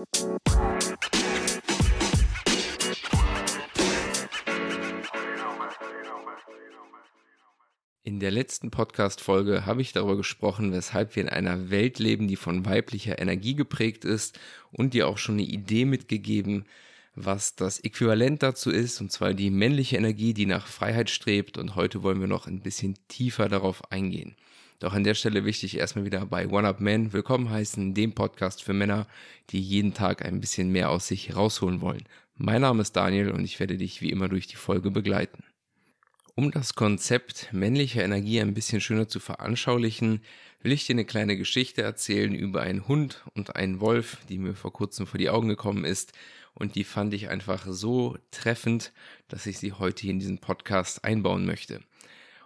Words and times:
In 0.00 0.06
der 8.18 8.30
letzten 8.30 8.70
Podcast-Folge 8.70 9.66
habe 9.66 9.82
ich 9.82 9.92
darüber 9.92 10.16
gesprochen, 10.16 10.72
weshalb 10.72 11.16
wir 11.16 11.22
in 11.22 11.28
einer 11.28 11.68
Welt 11.68 11.98
leben, 11.98 12.28
die 12.28 12.36
von 12.36 12.64
weiblicher 12.64 13.18
Energie 13.18 13.54
geprägt 13.54 14.06
ist 14.06 14.40
und 14.72 14.94
dir 14.94 15.06
auch 15.06 15.18
schon 15.18 15.34
eine 15.34 15.42
Idee 15.42 15.84
mitgegeben, 15.84 16.64
was 17.14 17.56
das 17.56 17.80
Äquivalent 17.80 18.42
dazu 18.42 18.70
ist, 18.70 19.02
und 19.02 19.12
zwar 19.12 19.34
die 19.34 19.50
männliche 19.50 19.98
Energie, 19.98 20.32
die 20.32 20.46
nach 20.46 20.66
Freiheit 20.66 21.10
strebt. 21.10 21.58
Und 21.58 21.74
heute 21.74 22.02
wollen 22.02 22.20
wir 22.20 22.26
noch 22.26 22.46
ein 22.46 22.60
bisschen 22.60 22.96
tiefer 23.08 23.50
darauf 23.50 23.92
eingehen. 23.92 24.34
Doch 24.80 24.94
an 24.94 25.04
der 25.04 25.12
Stelle 25.12 25.44
wichtig 25.44 25.76
erstmal 25.76 26.06
wieder 26.06 26.24
bei 26.24 26.48
One 26.48 26.66
Up 26.66 26.80
Men 26.80 27.12
willkommen 27.12 27.50
heißen, 27.50 27.92
dem 27.92 28.14
Podcast 28.14 28.62
für 28.62 28.72
Männer, 28.72 29.06
die 29.50 29.60
jeden 29.60 29.92
Tag 29.92 30.24
ein 30.24 30.40
bisschen 30.40 30.72
mehr 30.72 30.88
aus 30.88 31.06
sich 31.06 31.36
rausholen 31.36 31.82
wollen. 31.82 32.04
Mein 32.36 32.62
Name 32.62 32.80
ist 32.80 32.96
Daniel 32.96 33.30
und 33.30 33.44
ich 33.44 33.60
werde 33.60 33.76
dich 33.76 34.00
wie 34.00 34.08
immer 34.10 34.30
durch 34.30 34.46
die 34.46 34.56
Folge 34.56 34.90
begleiten. 34.90 35.44
Um 36.34 36.50
das 36.50 36.76
Konzept 36.76 37.52
männlicher 37.52 38.02
Energie 38.02 38.40
ein 38.40 38.54
bisschen 38.54 38.80
schöner 38.80 39.06
zu 39.06 39.20
veranschaulichen, 39.20 40.22
will 40.62 40.72
ich 40.72 40.86
dir 40.86 40.94
eine 40.94 41.04
kleine 41.04 41.36
Geschichte 41.36 41.82
erzählen 41.82 42.34
über 42.34 42.62
einen 42.62 42.88
Hund 42.88 43.22
und 43.34 43.56
einen 43.56 43.82
Wolf, 43.82 44.16
die 44.30 44.38
mir 44.38 44.54
vor 44.54 44.72
kurzem 44.72 45.06
vor 45.06 45.18
die 45.18 45.28
Augen 45.28 45.48
gekommen 45.48 45.84
ist 45.84 46.14
und 46.54 46.74
die 46.74 46.84
fand 46.84 47.12
ich 47.12 47.28
einfach 47.28 47.66
so 47.68 48.16
treffend, 48.30 48.94
dass 49.28 49.44
ich 49.44 49.58
sie 49.58 49.74
heute 49.74 50.08
in 50.08 50.20
diesen 50.20 50.38
Podcast 50.38 51.04
einbauen 51.04 51.44
möchte. 51.44 51.82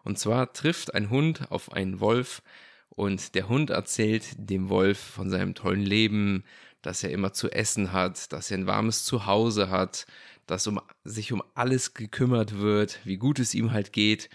Und 0.04 0.18
zwar 0.18 0.52
trifft 0.52 0.94
ein 0.94 1.10
Hund 1.10 1.50
auf 1.50 1.72
einen 1.72 1.98
Wolf 1.98 2.42
und 2.90 3.34
der 3.34 3.48
Hund 3.48 3.70
erzählt 3.70 4.24
dem 4.36 4.68
Wolf 4.68 4.98
von 4.98 5.30
seinem 5.30 5.54
tollen 5.54 5.80
Leben, 5.80 6.44
dass 6.82 7.02
er 7.02 7.10
immer 7.10 7.32
zu 7.32 7.50
essen 7.50 7.92
hat, 7.92 8.32
dass 8.32 8.50
er 8.50 8.58
ein 8.58 8.66
warmes 8.66 9.04
Zuhause 9.04 9.70
hat, 9.70 10.06
dass 10.46 10.66
um, 10.66 10.80
sich 11.02 11.32
um 11.32 11.42
alles 11.54 11.94
gekümmert 11.94 12.58
wird, 12.58 13.00
wie 13.04 13.16
gut 13.16 13.38
es 13.38 13.54
ihm 13.54 13.72
halt 13.72 13.92
geht. 13.92 14.28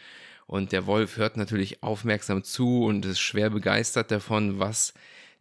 Und 0.47 0.71
der 0.71 0.87
Wolf 0.87 1.17
hört 1.17 1.37
natürlich 1.37 1.83
aufmerksam 1.83 2.43
zu 2.43 2.83
und 2.83 3.05
ist 3.05 3.19
schwer 3.19 3.51
begeistert 3.51 4.09
davon, 4.09 4.57
was 4.57 4.95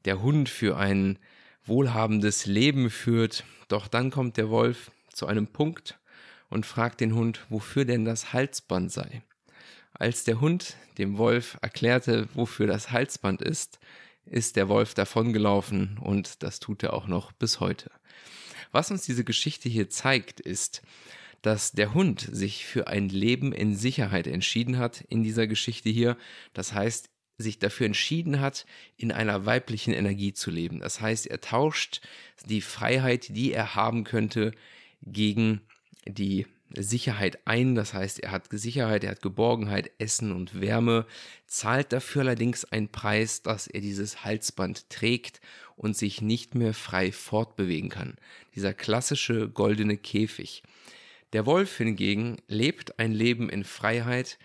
der 0.04 0.20
Hund 0.20 0.50
für 0.50 0.76
ein 0.76 1.18
wohlhabendes 1.64 2.44
Leben 2.44 2.90
führt. 2.90 3.44
Doch 3.68 3.88
dann 3.88 4.10
kommt 4.10 4.36
der 4.36 4.50
Wolf 4.50 4.90
zu 5.10 5.26
einem 5.26 5.46
Punkt 5.46 5.98
und 6.50 6.66
fragt 6.66 7.00
den 7.00 7.14
Hund, 7.14 7.46
wofür 7.48 7.86
denn 7.86 8.04
das 8.04 8.34
Halsband 8.34 8.92
sei. 8.92 9.22
Als 9.92 10.24
der 10.24 10.40
Hund 10.40 10.76
dem 10.98 11.18
Wolf 11.18 11.58
erklärte, 11.62 12.28
wofür 12.34 12.66
das 12.66 12.90
Halsband 12.90 13.42
ist, 13.42 13.78
ist 14.26 14.56
der 14.56 14.68
Wolf 14.68 14.94
davongelaufen 14.94 15.98
und 15.98 16.42
das 16.42 16.60
tut 16.60 16.82
er 16.82 16.92
auch 16.92 17.06
noch 17.06 17.32
bis 17.32 17.60
heute. 17.60 17.90
Was 18.72 18.90
uns 18.90 19.02
diese 19.02 19.24
Geschichte 19.24 19.68
hier 19.68 19.88
zeigt, 19.88 20.40
ist, 20.40 20.82
dass 21.42 21.72
der 21.72 21.94
Hund 21.94 22.28
sich 22.30 22.66
für 22.66 22.88
ein 22.88 23.08
Leben 23.08 23.52
in 23.52 23.76
Sicherheit 23.76 24.26
entschieden 24.26 24.78
hat 24.78 25.02
in 25.08 25.22
dieser 25.22 25.46
Geschichte 25.46 25.88
hier. 25.88 26.16
Das 26.52 26.72
heißt, 26.74 27.08
sich 27.38 27.60
dafür 27.60 27.86
entschieden 27.86 28.40
hat, 28.40 28.66
in 28.96 29.12
einer 29.12 29.46
weiblichen 29.46 29.94
Energie 29.94 30.32
zu 30.32 30.50
leben. 30.50 30.80
Das 30.80 31.00
heißt, 31.00 31.28
er 31.28 31.40
tauscht 31.40 32.00
die 32.46 32.60
Freiheit, 32.60 33.28
die 33.36 33.52
er 33.52 33.76
haben 33.76 34.02
könnte, 34.02 34.52
gegen 35.02 35.60
die 36.04 36.46
Sicherheit 36.76 37.38
ein. 37.46 37.74
Das 37.74 37.94
heißt, 37.94 38.20
er 38.20 38.30
hat 38.30 38.48
Sicherheit, 38.50 39.04
er 39.04 39.12
hat 39.12 39.22
Geborgenheit, 39.22 39.90
Essen 39.98 40.32
und 40.32 40.60
Wärme, 40.60 41.06
zahlt 41.46 41.92
dafür 41.92 42.22
allerdings 42.22 42.64
einen 42.64 42.88
Preis, 42.88 43.42
dass 43.42 43.66
er 43.66 43.80
dieses 43.80 44.24
Halsband 44.24 44.90
trägt 44.90 45.40
und 45.76 45.96
sich 45.96 46.20
nicht 46.20 46.54
mehr 46.54 46.74
frei 46.74 47.12
fortbewegen 47.12 47.88
kann. 47.88 48.16
Dieser 48.54 48.74
klassische 48.74 49.48
goldene 49.48 49.96
Käfig. 49.96 50.62
Der 51.32 51.46
Wolf 51.46 51.76
hingegen 51.76 52.38
lebt 52.48 52.98
ein 52.98 53.12
Leben 53.12 53.50
in 53.50 53.64
Freiheit, 53.64 54.38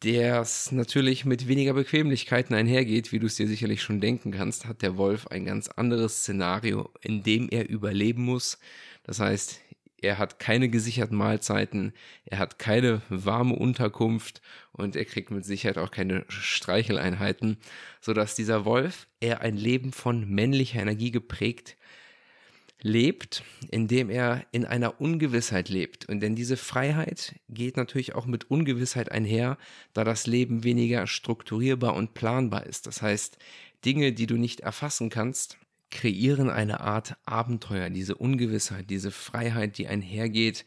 das 0.00 0.72
natürlich 0.72 1.24
mit 1.24 1.46
weniger 1.46 1.74
Bequemlichkeiten 1.74 2.56
einhergeht, 2.56 3.12
wie 3.12 3.20
du 3.20 3.26
es 3.26 3.36
dir 3.36 3.46
sicherlich 3.46 3.82
schon 3.82 4.00
denken 4.00 4.32
kannst, 4.32 4.66
hat 4.66 4.82
der 4.82 4.96
Wolf 4.96 5.28
ein 5.28 5.44
ganz 5.44 5.68
anderes 5.68 6.22
Szenario, 6.22 6.90
in 7.02 7.22
dem 7.22 7.48
er 7.48 7.68
überleben 7.68 8.24
muss. 8.24 8.58
Das 9.04 9.20
heißt, 9.20 9.60
er 10.02 10.18
hat 10.18 10.38
keine 10.38 10.68
gesicherten 10.68 11.16
Mahlzeiten, 11.16 11.92
er 12.26 12.38
hat 12.38 12.58
keine 12.58 13.00
warme 13.08 13.54
Unterkunft 13.54 14.42
und 14.72 14.96
er 14.96 15.04
kriegt 15.04 15.30
mit 15.30 15.44
Sicherheit 15.44 15.78
auch 15.78 15.90
keine 15.90 16.24
Streicheleinheiten, 16.28 17.56
sodass 18.00 18.34
dieser 18.34 18.64
Wolf 18.64 19.06
eher 19.20 19.40
ein 19.40 19.56
Leben 19.56 19.92
von 19.92 20.28
männlicher 20.28 20.80
Energie 20.80 21.10
geprägt 21.10 21.76
lebt, 22.82 23.44
indem 23.70 24.10
er 24.10 24.44
in 24.50 24.64
einer 24.64 25.00
Ungewissheit 25.00 25.68
lebt. 25.68 26.08
Und 26.08 26.20
denn 26.20 26.34
diese 26.34 26.56
Freiheit 26.56 27.36
geht 27.48 27.76
natürlich 27.76 28.14
auch 28.14 28.26
mit 28.26 28.50
Ungewissheit 28.50 29.10
einher, 29.10 29.56
da 29.92 30.04
das 30.04 30.26
Leben 30.26 30.64
weniger 30.64 31.06
strukturierbar 31.06 31.94
und 31.94 32.14
planbar 32.14 32.66
ist. 32.66 32.88
Das 32.88 33.00
heißt, 33.00 33.38
Dinge, 33.84 34.12
die 34.12 34.26
du 34.26 34.36
nicht 34.36 34.60
erfassen 34.60 35.10
kannst, 35.10 35.58
kreieren 35.92 36.50
eine 36.50 36.80
Art 36.80 37.16
Abenteuer, 37.24 37.90
diese 37.90 38.16
Ungewissheit, 38.16 38.90
diese 38.90 39.12
Freiheit, 39.12 39.78
die 39.78 39.86
einhergeht, 39.86 40.64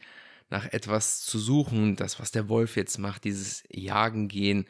nach 0.48 0.64
etwas 0.72 1.20
zu 1.20 1.38
suchen, 1.38 1.96
das, 1.96 2.18
was 2.18 2.30
der 2.30 2.48
Wolf 2.48 2.76
jetzt 2.76 2.98
macht, 2.98 3.24
dieses 3.24 3.64
Jagen 3.70 4.28
gehen 4.28 4.64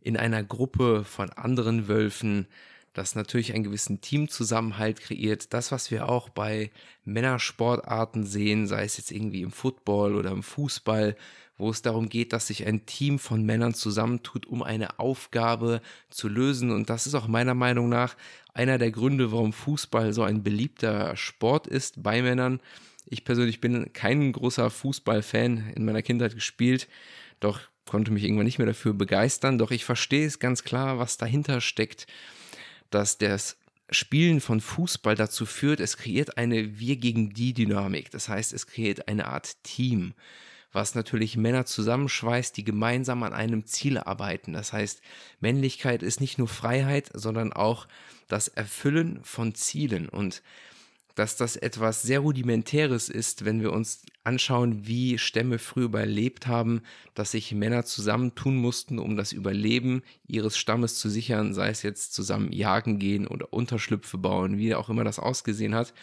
in 0.00 0.16
einer 0.16 0.42
Gruppe 0.44 1.04
von 1.04 1.30
anderen 1.30 1.88
Wölfen, 1.88 2.46
das 2.96 3.14
natürlich 3.14 3.54
einen 3.54 3.64
gewissen 3.64 4.00
Teamzusammenhalt 4.00 5.00
kreiert. 5.00 5.52
Das, 5.52 5.70
was 5.70 5.90
wir 5.90 6.08
auch 6.08 6.28
bei 6.28 6.70
Männersportarten 7.04 8.24
sehen, 8.24 8.66
sei 8.66 8.84
es 8.84 8.96
jetzt 8.96 9.10
irgendwie 9.10 9.42
im 9.42 9.52
Football 9.52 10.14
oder 10.14 10.30
im 10.30 10.42
Fußball, 10.42 11.16
wo 11.58 11.70
es 11.70 11.82
darum 11.82 12.08
geht, 12.08 12.32
dass 12.32 12.46
sich 12.46 12.66
ein 12.66 12.86
Team 12.86 13.18
von 13.18 13.44
Männern 13.44 13.74
zusammentut, 13.74 14.46
um 14.46 14.62
eine 14.62 14.98
Aufgabe 14.98 15.80
zu 16.10 16.28
lösen. 16.28 16.70
Und 16.70 16.90
das 16.90 17.06
ist 17.06 17.14
auch 17.14 17.28
meiner 17.28 17.54
Meinung 17.54 17.88
nach 17.88 18.16
einer 18.54 18.78
der 18.78 18.90
Gründe, 18.90 19.32
warum 19.32 19.52
Fußball 19.52 20.12
so 20.12 20.22
ein 20.22 20.42
beliebter 20.42 21.16
Sport 21.16 21.66
ist 21.66 22.02
bei 22.02 22.22
Männern. 22.22 22.60
Ich 23.06 23.24
persönlich 23.24 23.60
bin 23.60 23.92
kein 23.92 24.32
großer 24.32 24.70
Fußballfan 24.70 25.72
in 25.74 25.84
meiner 25.84 26.02
Kindheit 26.02 26.34
gespielt, 26.34 26.88
doch 27.40 27.60
konnte 27.84 28.10
mich 28.10 28.24
irgendwann 28.24 28.46
nicht 28.46 28.58
mehr 28.58 28.66
dafür 28.66 28.94
begeistern. 28.94 29.58
Doch 29.58 29.70
ich 29.70 29.84
verstehe 29.84 30.26
es 30.26 30.38
ganz 30.38 30.64
klar, 30.64 30.98
was 30.98 31.18
dahinter 31.18 31.60
steckt 31.60 32.06
dass 32.90 33.18
das 33.18 33.56
Spielen 33.90 34.40
von 34.40 34.60
Fußball 34.60 35.14
dazu 35.14 35.46
führt, 35.46 35.78
es 35.78 35.96
kreiert 35.96 36.38
eine 36.38 36.78
Wir 36.80 36.96
gegen 36.96 37.30
die 37.30 37.52
Dynamik. 37.52 38.10
Das 38.10 38.28
heißt, 38.28 38.52
es 38.52 38.66
kreiert 38.66 39.06
eine 39.06 39.28
Art 39.28 39.62
Team, 39.62 40.14
was 40.72 40.96
natürlich 40.96 41.36
Männer 41.36 41.66
zusammenschweißt, 41.66 42.56
die 42.56 42.64
gemeinsam 42.64 43.22
an 43.22 43.32
einem 43.32 43.64
Ziel 43.64 43.98
arbeiten. 43.98 44.52
Das 44.52 44.72
heißt, 44.72 45.02
Männlichkeit 45.40 46.02
ist 46.02 46.20
nicht 46.20 46.36
nur 46.36 46.48
Freiheit, 46.48 47.10
sondern 47.14 47.52
auch 47.52 47.86
das 48.26 48.48
Erfüllen 48.48 49.20
von 49.22 49.54
Zielen. 49.54 50.08
Und 50.08 50.42
dass 51.16 51.34
das 51.34 51.56
etwas 51.56 52.02
sehr 52.02 52.20
Rudimentäres 52.20 53.08
ist, 53.08 53.46
wenn 53.46 53.62
wir 53.62 53.72
uns 53.72 54.02
anschauen, 54.22 54.86
wie 54.86 55.16
Stämme 55.18 55.58
früher 55.58 55.86
überlebt 55.86 56.46
haben, 56.46 56.82
dass 57.14 57.30
sich 57.30 57.52
Männer 57.52 57.86
zusammentun 57.86 58.54
mussten, 58.56 58.98
um 58.98 59.16
das 59.16 59.32
Überleben 59.32 60.02
ihres 60.28 60.58
Stammes 60.58 60.98
zu 60.98 61.08
sichern, 61.08 61.54
sei 61.54 61.70
es 61.70 61.82
jetzt 61.82 62.12
zusammen 62.12 62.52
jagen 62.52 62.98
gehen 62.98 63.26
oder 63.26 63.50
Unterschlüpfe 63.52 64.18
bauen, 64.18 64.58
wie 64.58 64.74
auch 64.74 64.90
immer 64.90 65.04
das 65.04 65.18
ausgesehen 65.18 65.74
hat, 65.74 65.94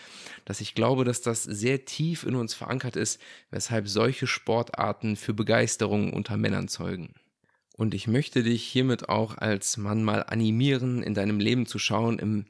dass 0.46 0.62
ich 0.62 0.73
glaube, 0.73 1.06
dass 1.06 1.22
das 1.22 1.44
sehr 1.44 1.85
tief 1.85 2.23
in 2.23 2.35
uns 2.35 2.56
verankert 2.56 2.96
ist, 2.96 3.22
weshalb 3.52 3.88
solche 3.88 4.25
Sportarten 4.25 5.16
für 5.16 5.35
Begeisterung 5.35 6.12
unter 6.12 6.38
Männern 6.38 6.68
zeugen. 6.68 7.13
Und 7.78 7.94
ich 7.94 8.07
möchte 8.07 8.41
dich 8.41 8.63
hiermit 8.63 9.09
auch 9.09 9.38
als 9.38 9.78
Mann 9.78 10.03
mal 10.03 10.23
animieren, 10.23 11.03
in 11.03 11.13
deinem 11.13 11.40
Leben 11.40 11.68
zu 11.68 11.78
schauen, 11.78 12.18
im 12.18 12.46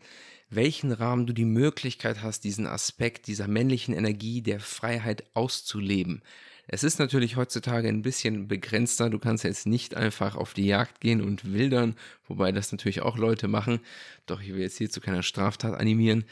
welchen 0.50 0.92
Rahmen 0.92 1.26
du 1.26 1.34
die 1.34 1.46
Möglichkeit 1.46 2.22
hast, 2.22 2.44
diesen 2.44 2.68
Aspekt 2.68 3.28
dieser 3.28 3.48
männlichen 3.48 3.94
Energie 3.96 4.42
der 4.42 4.60
Freiheit 4.60 5.24
auszuleben. 5.34 6.22
Es 6.68 6.84
ist 6.84 6.98
natürlich 6.98 7.36
heutzutage 7.36 7.90
ein 7.90 8.04
bisschen 8.04 8.48
begrenzter. 8.48 9.10
Du 9.10 9.20
kannst 9.20 9.44
jetzt 9.44 9.68
nicht 9.68 9.96
einfach 9.96 10.36
auf 10.38 10.54
die 10.54 10.66
Jagd 10.66 11.02
gehen 11.02 11.22
und 11.22 11.52
wildern, 11.52 11.96
wobei 12.28 12.54
das 12.54 12.72
natürlich 12.72 13.02
auch 13.02 13.18
Leute 13.18 13.50
machen. 13.50 13.80
Doch 14.28 14.42
ich 14.42 14.54
will 14.54 14.62
jetzt 14.62 14.78
hier 14.78 14.90
zu 14.90 15.02
keiner 15.02 15.24
Straftat 15.24 15.78
animieren, 15.78 16.24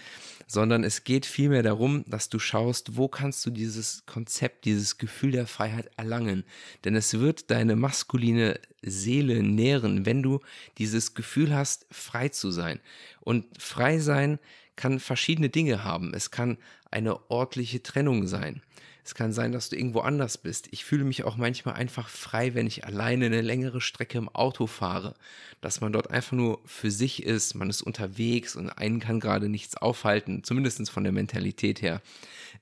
sondern 0.48 0.86
es 0.86 1.04
geht 1.04 1.26
vielmehr 1.26 1.64
darum, 1.64 2.06
dass 2.08 2.30
du 2.30 2.40
schaust, 2.40 2.96
wo 2.96 3.10
kannst 3.10 3.46
du 3.46 3.50
dieses 3.50 4.06
Konzept, 4.06 4.64
dieses 4.64 4.98
Gefühl 4.98 5.32
der 5.32 5.48
Freiheit 5.48 5.92
erlangen. 5.98 6.46
Denn 6.86 6.96
es 6.96 7.20
wird 7.20 7.52
deine 7.52 7.76
maskuline 7.76 8.58
Seele 8.82 9.44
nähren, 9.44 10.06
wenn 10.06 10.24
du 10.24 10.40
dieses 10.78 11.14
Gefühl 11.14 11.54
hast, 11.54 11.86
frei 11.92 12.30
zu 12.30 12.52
sein. 12.52 12.80
Und 13.20 13.46
frei 13.62 14.00
sein 14.00 14.40
kann 14.78 15.02
verschiedene 15.02 15.50
Dinge 15.50 15.84
haben. 15.84 16.14
Es 16.14 16.32
kann 16.32 16.58
eine 16.90 17.30
ordentliche 17.30 17.84
Trennung 17.84 18.28
sein. 18.28 18.62
Es 19.04 19.16
kann 19.16 19.34
sein, 19.34 19.52
dass 19.52 19.70
du 19.70 19.76
irgendwo 19.76 20.02
anders 20.02 20.38
bist. 20.38 20.68
Ich 20.72 20.86
fühle 20.86 21.04
mich 21.04 21.24
auch 21.24 21.36
manchmal 21.36 21.76
einfach 21.76 22.08
frei, 22.08 22.54
wenn 22.54 22.68
ich 22.68 22.86
alleine 22.86 23.26
eine 23.26 23.42
längere 23.42 23.82
Strecke 23.82 24.18
im 24.18 24.30
Auto 24.30 24.68
fahre. 24.68 25.16
Dass 25.60 25.82
man 25.82 25.92
dort 25.92 26.12
einfach 26.12 26.34
nur 26.34 26.60
für 26.66 26.92
sich 26.92 27.24
ist, 27.24 27.56
man 27.56 27.70
ist 27.70 27.82
unterwegs 27.82 28.56
und 28.56 28.70
einen 28.70 29.00
kann 29.00 29.20
gerade 29.20 29.50
nichts 29.50 29.76
aufhalten, 29.76 30.44
zumindest 30.44 30.90
von 30.90 31.04
der 31.04 31.14
Mentalität 31.14 31.82
her. 31.82 32.02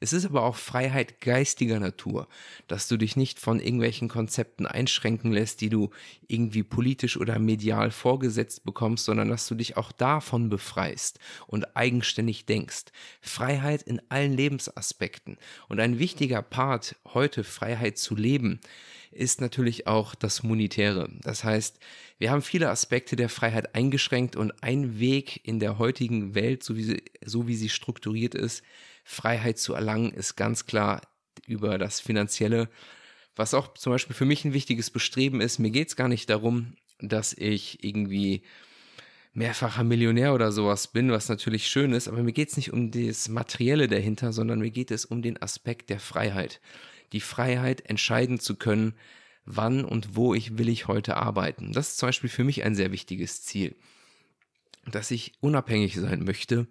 Es 0.01 0.13
ist 0.13 0.25
aber 0.25 0.44
auch 0.44 0.56
Freiheit 0.56 1.19
geistiger 1.19 1.80
Natur, 1.80 2.30
dass 2.68 2.88
du 2.88 2.96
dich 2.96 3.18
nicht 3.18 3.38
von 3.38 3.60
irgendwelchen 3.60 4.07
Konzepten 4.07 4.66
einschränken 4.66 5.34
lässt, 5.34 5.60
die 5.60 5.69
du 5.69 5.90
irgendwie 6.28 6.63
politisch 6.63 7.18
oder 7.18 7.38
medial 7.38 7.92
vorgesetzt 7.92 8.63
bekommst, 8.63 9.04
sondern 9.06 9.28
dass 9.28 9.48
du 9.48 9.56
dich 9.56 9.75
auch 9.75 9.92
davon 9.92 10.48
befreist 10.48 11.19
und 11.48 11.75
eigenständig 11.75 12.46
denkst. 12.46 12.86
Freiheit 13.19 13.81
in 13.81 14.01
allen 14.07 14.31
Lebensaspekten. 14.31 15.38
Und 15.68 15.81
ein 15.81 16.00
wichtiger 16.00 16.42
Part, 16.42 16.95
heute 17.13 17.44
Freiheit 17.44 17.98
zu 17.98 18.16
leben, 18.16 18.62
ist 19.12 19.42
natürlich 19.42 19.88
auch 19.88 20.16
das 20.16 20.44
Monetäre. 20.44 21.10
Das 21.22 21.44
heißt, 21.44 21.80
wir 22.18 22.32
haben 22.32 22.42
viele 22.42 22.70
Aspekte 22.70 23.16
der 23.16 23.30
Freiheit 23.30 23.76
eingeschränkt 23.76 24.36
und 24.36 24.52
ein 24.64 25.00
Weg 25.00 25.42
in 25.46 25.60
der 25.60 25.78
heutigen 25.80 26.36
Welt, 26.36 26.64
so 26.64 26.76
wie 26.76 26.84
sie, 26.84 27.04
so 27.26 27.48
wie 27.48 27.56
sie 27.56 27.70
strukturiert 27.70 28.36
ist, 28.36 28.64
Freiheit 29.04 29.58
zu 29.58 29.74
erlangen, 29.74 30.12
ist 30.12 30.36
ganz 30.36 30.66
klar 30.66 31.02
über 31.48 31.78
das 31.78 32.00
Finanzielle, 32.00 32.70
was 33.36 33.54
auch 33.54 33.74
zum 33.74 33.94
Beispiel 33.94 34.16
für 34.16 34.26
mich 34.26 34.46
ein 34.46 34.54
wichtiges 34.54 34.90
Bestreben 34.90 35.42
ist. 35.42 35.60
Mir 35.60 35.72
geht 35.72 35.88
es 35.88 35.96
gar 35.96 36.08
nicht 36.08 36.30
darum, 36.30 36.76
dass 37.00 37.34
ich 37.34 37.84
irgendwie 37.84 38.44
mehrfacher 39.34 39.84
Millionär 39.84 40.34
oder 40.34 40.52
sowas 40.52 40.88
bin, 40.88 41.12
was 41.12 41.30
natürlich 41.30 41.68
schön 41.68 41.94
ist, 41.94 42.08
aber 42.08 42.22
mir 42.24 42.34
geht 42.34 42.50
es 42.50 42.58
nicht 42.58 42.74
um 42.74 42.92
das 42.92 43.30
Materielle 43.30 43.88
dahinter, 43.88 44.34
sondern 44.34 44.60
mir 44.60 44.72
geht 44.72 44.92
es 44.92 45.06
um 45.06 45.22
den 45.22 45.42
Aspekt 45.42 45.90
der 45.90 46.00
Freiheit. 46.00 46.60
Die 47.14 47.22
Freiheit, 47.22 47.82
entscheiden 47.82 48.40
zu 48.40 48.56
können, 48.56 48.94
wann 49.46 49.84
und 49.84 50.16
wo 50.16 50.34
ich 50.34 50.58
will 50.58 50.70
ich 50.70 50.88
heute 50.88 51.18
arbeiten. 51.18 51.74
Das 51.74 51.90
ist 51.90 51.98
zum 51.98 52.08
Beispiel 52.08 52.30
für 52.30 52.44
mich 52.44 52.64
ein 52.64 52.76
sehr 52.76 52.92
wichtiges 52.92 53.44
Ziel, 53.44 53.76
dass 54.86 55.12
ich 55.12 55.34
unabhängig 55.42 55.96
sein 55.96 56.24
möchte 56.24 56.68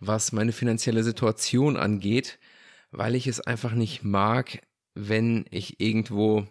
was 0.00 0.32
meine 0.32 0.52
finanzielle 0.52 1.02
Situation 1.02 1.76
angeht, 1.76 2.38
weil 2.90 3.14
ich 3.14 3.26
es 3.26 3.40
einfach 3.40 3.72
nicht 3.72 4.04
mag, 4.04 4.60
wenn 4.94 5.44
ich 5.50 5.80
irgendwo 5.80 6.46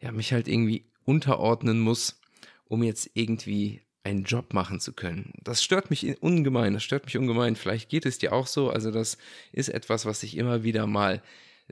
ja 0.00 0.12
mich 0.12 0.32
halt 0.32 0.48
irgendwie 0.48 0.90
unterordnen 1.04 1.80
muss, 1.80 2.20
um 2.64 2.82
jetzt 2.82 3.10
irgendwie 3.14 3.82
einen 4.04 4.24
Job 4.24 4.52
machen 4.52 4.80
zu 4.80 4.92
können. 4.92 5.32
Das 5.44 5.62
stört 5.62 5.90
mich 5.90 6.20
ungemein, 6.20 6.74
das 6.74 6.82
stört 6.82 7.04
mich 7.04 7.16
ungemein. 7.16 7.54
Vielleicht 7.54 7.88
geht 7.88 8.04
es 8.04 8.18
dir 8.18 8.32
auch 8.32 8.48
so. 8.48 8.70
Also 8.70 8.90
das 8.90 9.16
ist 9.52 9.68
etwas, 9.68 10.06
was 10.06 10.22
ich 10.24 10.36
immer 10.36 10.64
wieder 10.64 10.86
mal 10.86 11.22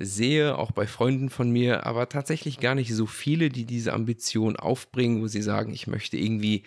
sehe, 0.00 0.58
auch 0.58 0.72
bei 0.72 0.86
Freunden 0.86 1.30
von 1.30 1.50
mir, 1.50 1.86
aber 1.86 2.08
tatsächlich 2.08 2.58
gar 2.58 2.74
nicht 2.74 2.94
so 2.94 3.06
viele, 3.06 3.50
die 3.50 3.64
diese 3.64 3.92
Ambition 3.92 4.56
aufbringen, 4.56 5.20
wo 5.20 5.26
sie 5.26 5.42
sagen, 5.42 5.72
ich 5.72 5.86
möchte 5.86 6.16
irgendwie 6.16 6.64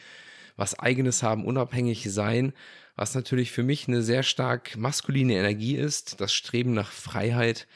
was 0.55 0.77
eigenes 0.77 1.23
haben, 1.23 1.45
unabhängig 1.45 2.05
sein 2.11 2.53
was 2.95 3.15
natürlich 3.15 3.51
für 3.51 3.63
mich 3.63 3.87
eine 3.87 4.01
sehr 4.01 4.23
stark 4.23 4.77
maskuline 4.77 5.33
Energie 5.33 5.75
ist, 5.75 6.21
das 6.21 6.33
Streben 6.33 6.73
nach 6.73 6.91
Freiheit. 6.91 7.67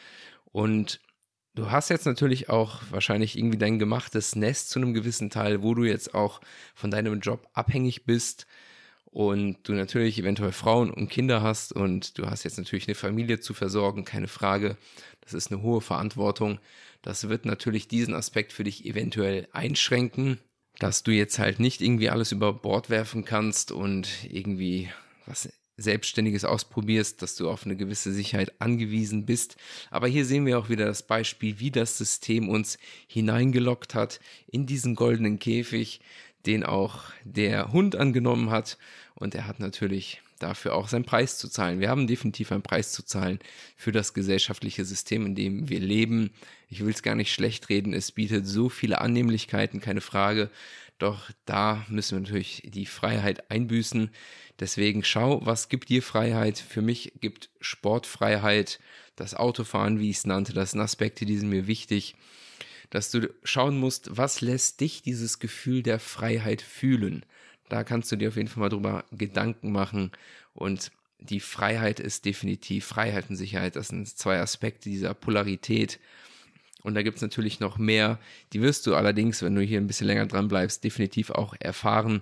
Und 0.46 1.02
du 1.56 1.72
hast 1.72 1.90
jetzt 1.90 2.06
natürlich 2.06 2.50
auch 2.50 2.82
wahrscheinlich 2.92 3.38
irgendwie 3.38 3.58
dein 3.58 3.80
gemachtes 3.80 4.36
Nest 4.36 4.70
zu 4.70 4.80
einem 4.80 4.94
gewissen 4.94 5.30
Teil, 5.30 5.64
wo 5.64 5.74
du 5.74 5.86
jetzt 5.86 6.14
auch 6.14 6.40
von 6.76 6.92
deinem 6.92 7.20
Job 7.20 7.48
abhängig 7.54 8.06
bist 8.06 8.46
und 9.12 9.58
du 9.64 9.74
natürlich 9.74 10.20
eventuell 10.20 10.52
Frauen 10.52 10.92
und 10.92 11.10
Kinder 11.10 11.42
hast 11.42 11.74
und 11.74 12.18
du 12.18 12.28
hast 12.28 12.44
jetzt 12.44 12.58
natürlich 12.58 12.88
eine 12.88 12.96
Familie 12.96 13.40
zu 13.40 13.54
versorgen, 13.54 14.06
keine 14.06 14.28
Frage. 14.28 14.78
Das 15.22 15.34
ist 15.34 15.52
eine 15.52 15.62
hohe 15.62 15.82
Verantwortung. 15.82 16.60
Das 17.02 17.30
wird 17.30 17.46
natürlich 17.46 17.88
diesen 17.88 18.14
Aspekt 18.14 18.54
für 18.54 18.64
dich 18.64 18.86
eventuell 18.86 19.48
einschränken, 19.52 20.40
dass 20.80 21.04
du 21.04 21.12
jetzt 21.12 21.40
halt 21.40 21.60
nicht 21.60 21.82
irgendwie 21.82 22.10
alles 22.10 22.32
über 22.32 22.54
Bord 22.54 22.90
werfen 22.90 23.26
kannst 23.26 23.72
und 23.72 24.10
irgendwie 24.30 24.90
was 25.26 25.50
Selbstständiges 25.78 26.44
ausprobierst, 26.44 27.22
dass 27.22 27.36
du 27.36 27.50
auf 27.50 27.66
eine 27.66 27.76
gewisse 27.76 28.12
Sicherheit 28.12 28.60
angewiesen 28.60 29.26
bist. 29.26 29.58
Aber 29.92 30.08
hier 30.08 30.26
sehen 30.26 30.46
wir 30.46 30.58
auch 30.58 30.70
wieder 30.70 30.86
das 30.86 31.04
Beispiel, 31.04 31.60
wie 31.60 31.70
das 31.70 31.98
System 31.98 32.50
uns 32.50 32.80
hineingelockt 33.08 33.94
hat 33.94 34.20
in 34.48 34.66
diesen 34.66 34.96
goldenen 34.96 35.38
Käfig, 35.38 36.02
den 36.48 36.64
auch 36.64 37.04
der 37.24 37.72
Hund 37.72 37.96
angenommen 37.96 38.50
hat. 38.50 38.78
Und 39.16 39.36
er 39.36 39.48
hat 39.48 39.60
natürlich 39.60 40.22
dafür 40.40 40.76
auch 40.76 40.88
seinen 40.88 41.06
Preis 41.06 41.38
zu 41.38 41.50
zahlen. 41.50 41.80
Wir 41.80 41.90
haben 41.90 42.08
definitiv 42.08 42.52
einen 42.52 42.62
Preis 42.62 42.92
zu 42.92 43.04
zahlen 43.04 43.40
für 43.76 43.92
das 43.92 44.14
gesellschaftliche 44.14 44.86
System, 44.86 45.26
in 45.26 45.36
dem 45.36 45.70
wir 45.70 45.80
leben. 45.80 46.32
Ich 46.70 46.84
will 46.84 46.94
es 46.94 47.04
gar 47.04 47.16
nicht 47.16 47.34
schlecht 47.34 47.70
reden. 47.70 47.94
Es 47.94 48.12
bietet 48.12 48.48
so 48.48 48.70
viele 48.70 49.02
Annehmlichkeiten, 49.02 49.80
keine 49.80 50.02
Frage. 50.02 50.50
Doch 51.00 51.30
da 51.46 51.86
müssen 51.90 52.18
wir 52.18 52.22
natürlich 52.22 52.64
die 52.66 52.86
Freiheit 52.86 53.52
einbüßen. 53.52 54.10
Deswegen 54.60 55.04
schau, 55.04 55.46
was 55.46 55.70
gibt 55.70 55.90
dir 55.90 56.02
Freiheit? 56.02 56.58
Für 56.58 56.82
mich 56.82 57.14
gibt 57.20 57.50
Sportfreiheit, 57.62 58.80
das 59.16 59.36
Autofahren, 59.36 60.00
wie 60.00 60.10
ich 60.10 60.18
es 60.18 60.26
nannte, 60.26 60.54
das 60.54 60.72
sind 60.72 60.82
Aspekte, 60.82 61.26
die 61.26 61.38
sind 61.38 61.50
mir 61.50 61.68
wichtig. 61.68 62.16
Dass 62.90 63.12
du 63.12 63.30
schauen 63.44 63.78
musst, 63.78 64.16
was 64.16 64.42
lässt 64.42 64.80
dich 64.82 65.02
dieses 65.02 65.40
Gefühl 65.40 65.84
der 65.84 66.00
Freiheit 66.00 66.62
fühlen. 66.62 67.26
Da 67.70 67.84
kannst 67.84 68.12
du 68.12 68.16
dir 68.16 68.30
auf 68.30 68.38
jeden 68.38 68.48
Fall 68.48 68.62
mal 68.62 68.70
drüber 68.70 69.06
Gedanken 69.12 69.72
machen. 69.72 70.12
Und 70.54 70.92
die 71.20 71.40
Freiheit 71.40 72.00
ist 72.00 72.26
definitiv 72.26 72.86
Freiheit 72.86 73.30
und 73.30 73.36
Sicherheit. 73.36 73.76
Das 73.76 73.90
sind 73.90 74.08
zwei 74.08 74.40
Aspekte 74.40 74.90
dieser 74.90 75.14
Polarität. 75.14 76.00
Und 76.84 76.96
da 76.96 77.02
gibt 77.02 77.18
es 77.18 77.22
natürlich 77.22 77.60
noch 77.60 77.78
mehr. 77.78 78.20
Die 78.54 78.62
wirst 78.62 78.88
du 78.88 78.96
allerdings, 78.96 79.42
wenn 79.42 79.56
du 79.56 79.62
hier 79.62 79.80
ein 79.80 79.88
bisschen 79.88 80.08
länger 80.08 80.28
dran 80.28 80.48
bleibst, 80.48 80.84
definitiv 80.84 81.32
auch 81.32 81.56
erfahren. 81.60 82.22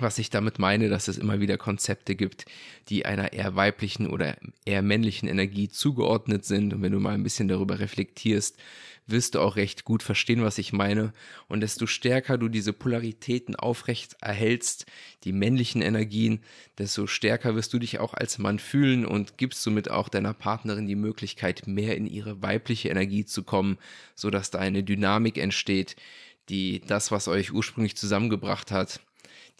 Was 0.00 0.18
ich 0.18 0.30
damit 0.30 0.58
meine, 0.58 0.88
dass 0.88 1.08
es 1.08 1.18
immer 1.18 1.40
wieder 1.40 1.58
Konzepte 1.58 2.14
gibt, 2.16 2.46
die 2.88 3.04
einer 3.04 3.32
eher 3.32 3.54
weiblichen 3.54 4.08
oder 4.08 4.36
eher 4.64 4.82
männlichen 4.82 5.28
Energie 5.28 5.68
zugeordnet 5.68 6.44
sind. 6.44 6.72
Und 6.72 6.82
wenn 6.82 6.92
du 6.92 7.00
mal 7.00 7.14
ein 7.14 7.22
bisschen 7.22 7.48
darüber 7.48 7.78
reflektierst, 7.78 8.56
wirst 9.06 9.34
du 9.34 9.40
auch 9.40 9.56
recht 9.56 9.84
gut 9.84 10.02
verstehen, 10.02 10.42
was 10.42 10.58
ich 10.58 10.72
meine. 10.72 11.12
Und 11.48 11.60
desto 11.60 11.86
stärker 11.86 12.38
du 12.38 12.48
diese 12.48 12.72
Polaritäten 12.72 13.56
aufrecht 13.56 14.16
erhältst, 14.20 14.86
die 15.24 15.32
männlichen 15.32 15.82
Energien, 15.82 16.40
desto 16.78 17.06
stärker 17.06 17.54
wirst 17.54 17.72
du 17.72 17.78
dich 17.78 17.98
auch 17.98 18.14
als 18.14 18.38
Mann 18.38 18.58
fühlen 18.58 19.04
und 19.04 19.38
gibst 19.38 19.62
somit 19.62 19.90
auch 19.90 20.08
deiner 20.08 20.34
Partnerin 20.34 20.86
die 20.86 20.96
Möglichkeit, 20.96 21.66
mehr 21.66 21.96
in 21.96 22.06
ihre 22.06 22.42
weibliche 22.42 22.88
Energie 22.88 23.24
zu 23.24 23.42
kommen, 23.42 23.78
sodass 24.14 24.50
da 24.50 24.58
eine 24.58 24.82
Dynamik 24.82 25.38
entsteht, 25.38 25.96
die 26.48 26.80
das, 26.80 27.10
was 27.10 27.28
euch 27.28 27.52
ursprünglich 27.52 27.96
zusammengebracht 27.96 28.70
hat, 28.70 29.00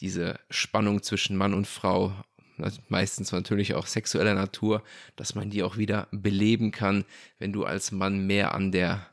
diese 0.00 0.38
Spannung 0.50 1.02
zwischen 1.02 1.37
Mann 1.37 1.55
und 1.55 1.67
Frau, 1.67 2.12
meistens 2.88 3.32
natürlich 3.32 3.75
auch 3.75 3.87
sexueller 3.87 4.35
Natur, 4.35 4.82
dass 5.17 5.35
man 5.35 5.50
die 5.50 5.62
auch 5.62 5.76
wieder 5.76 6.08
beleben 6.11 6.70
kann, 6.73 7.05
wenn 7.39 7.53
du 7.53 7.65
als 7.65 7.93
Mann 7.93 8.27
mehr 8.27 8.55
an 8.55 8.72
der 8.72 9.06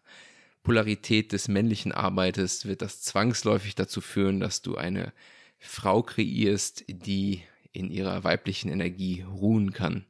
Polarität 0.63 1.31
des 1.31 1.47
Männlichen 1.47 1.91
arbeitest, 1.91 2.67
wird 2.67 2.81
das 2.81 3.01
zwangsläufig 3.01 3.75
dazu 3.75 4.01
führen, 4.01 4.39
dass 4.39 4.62
du 4.62 4.75
eine 4.75 5.13
Frau 5.59 6.03
kreierst, 6.03 6.83
die 6.88 7.41
in 7.71 7.89
ihrer 7.89 8.23
weiblichen 8.23 8.69
Energie 8.69 9.21
ruhen 9.21 9.71
kann. 9.71 10.05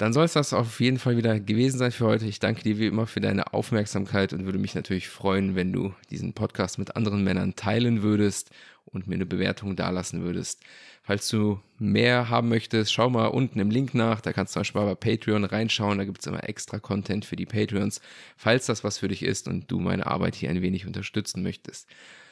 Dann 0.00 0.14
soll 0.14 0.24
es 0.24 0.32
das 0.32 0.54
auf 0.54 0.80
jeden 0.80 0.98
Fall 0.98 1.18
wieder 1.18 1.38
gewesen 1.38 1.76
sein 1.76 1.92
für 1.92 2.06
heute. 2.06 2.24
Ich 2.24 2.38
danke 2.38 2.62
dir 2.62 2.78
wie 2.78 2.86
immer 2.86 3.06
für 3.06 3.20
deine 3.20 3.52
Aufmerksamkeit 3.52 4.32
und 4.32 4.46
würde 4.46 4.58
mich 4.58 4.74
natürlich 4.74 5.10
freuen, 5.10 5.56
wenn 5.56 5.74
du 5.74 5.92
diesen 6.08 6.32
Podcast 6.32 6.78
mit 6.78 6.96
anderen 6.96 7.22
Männern 7.22 7.54
teilen 7.54 8.00
würdest 8.00 8.48
und 8.86 9.08
mir 9.08 9.16
eine 9.16 9.26
Bewertung 9.26 9.76
dalassen 9.76 10.22
würdest. 10.22 10.62
Falls 11.02 11.28
du 11.28 11.60
mehr 11.78 12.30
haben 12.30 12.48
möchtest, 12.48 12.94
schau 12.94 13.10
mal 13.10 13.26
unten 13.26 13.60
im 13.60 13.70
Link 13.70 13.92
nach. 13.92 14.22
Da 14.22 14.32
kannst 14.32 14.52
du 14.52 14.54
zum 14.54 14.60
Beispiel 14.60 14.80
bei 14.80 14.94
Patreon 14.94 15.44
reinschauen. 15.44 15.98
Da 15.98 16.04
gibt 16.04 16.20
es 16.20 16.26
immer 16.26 16.48
extra 16.48 16.78
Content 16.78 17.26
für 17.26 17.36
die 17.36 17.44
Patreons. 17.44 18.00
Falls 18.38 18.64
das 18.64 18.82
was 18.82 18.96
für 18.96 19.08
dich 19.08 19.22
ist 19.22 19.48
und 19.48 19.70
du 19.70 19.80
meine 19.80 20.06
Arbeit 20.06 20.34
hier 20.34 20.48
ein 20.48 20.62
wenig 20.62 20.86
unterstützen 20.86 21.42
möchtest. 21.42 21.86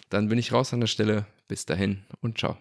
Dann 0.09 0.31
bin 0.31 0.39
ich 0.39 0.55
raus 0.55 0.73
an 0.73 0.81
der 0.81 0.87
Stelle. 0.87 1.27
Bis 1.49 1.67
dahin 1.67 2.05
und 2.23 2.39
ciao. 2.39 2.57